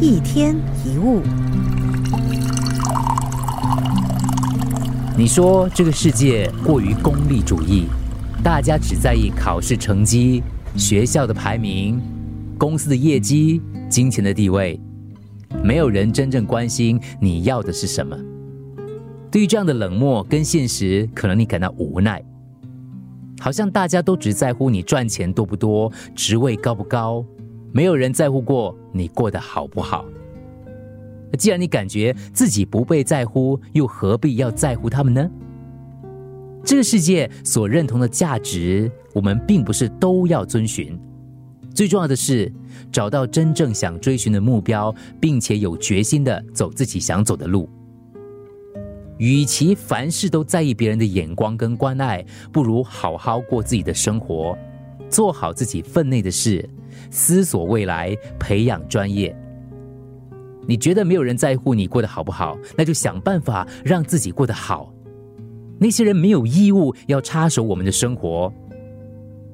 [0.00, 1.20] 一天一物，
[5.16, 7.86] 你说这个世界过于功利主义，
[8.40, 10.40] 大家只在意考试成绩、
[10.76, 12.00] 学校的排名、
[12.56, 14.80] 公司的业绩、金钱的地位，
[15.64, 18.16] 没有人真正关心你要的是什么。
[19.32, 22.22] 对于这样的冷漠跟现实，可能你感到无奈，
[23.40, 27.24] 好像大家都只在乎你赚钱多不多、职位高不高，
[27.72, 30.04] 没有人在乎过你过得好不好。
[31.38, 35.30] 既然你感觉自己不被在乎，又何必要在乎他们呢？
[36.64, 40.98] 这个世界所认同的价值，我们并不是都要遵循。
[41.74, 42.52] 最重要的是
[42.90, 47.68] 找到真正想追寻的目标，并且有决心的走自己想走的路。
[49.18, 54.56] 与其凡事都在意别人的眼光跟关爱，不如好好过自己的生活，
[55.08, 56.68] 做好自己分内的事，
[57.10, 59.34] 思索未来，培养专业。
[60.66, 64.92] 你觉得没有人在乎你过得好不好，那就想办法让自己过得好。
[65.78, 68.52] 那些人没有义务要插手我们的生活，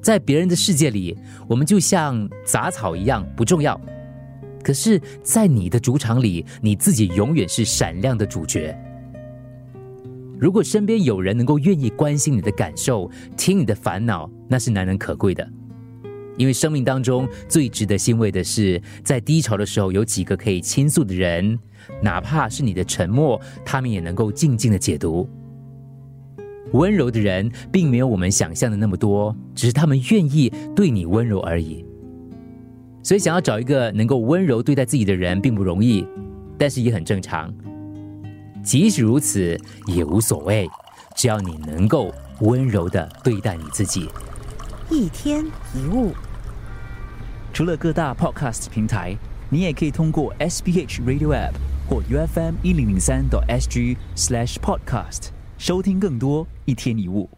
[0.00, 1.16] 在别人的世界里，
[1.48, 3.80] 我们就像杂草一样不重要。
[4.62, 8.78] 可是，在你的主场里，你自己永远是闪亮的主角。
[10.40, 15.46] 如果身边有人能够愿意关心你的感受，听你的烦恼，那是难能可贵的。
[16.38, 21.58] 因为生命当中最值得欣慰的是，在低潮的时候有几个可以倾诉的人，
[22.02, 25.28] 哪怕是你的沉默，他们也能够静静的解读。
[26.72, 31.84] 温柔的人并没有我们想象的那么多，只是他们愿意对你温柔而已。
[33.02, 36.06] 所以，想要找一个能够温柔对待自己的人并不容易，
[36.56, 37.52] 但是也很正常。
[38.62, 40.68] 即使如此，也无所谓，
[41.16, 44.08] 只要你能够温柔的对待你自己。
[44.90, 45.44] 一天
[45.74, 46.12] 一物，
[47.52, 49.16] 除了各大 Podcast 平台，
[49.48, 51.52] 你也可以通过 SBH Radio App
[51.88, 55.28] 或 UFM 一零零三 SG Slash Podcast
[55.58, 57.28] 收听更多一天一物。